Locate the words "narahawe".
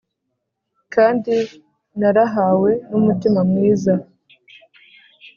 1.99-2.71